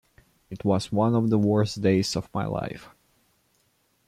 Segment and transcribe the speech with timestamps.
[0.49, 2.89] It was one of the worst days of my life.